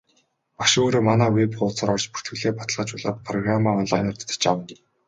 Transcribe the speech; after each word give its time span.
Багш 0.61 0.73
өөрөө 0.83 1.01
манай 1.09 1.29
веб 1.35 1.51
хуудсаар 1.57 1.89
орж 1.95 2.05
бүртгэлээ 2.13 2.51
баталгаажуулаад 2.57 3.17
программаа 3.27 3.79
онлайнаар 3.81 4.17
татаж 4.19 4.43
авна. 4.51 4.75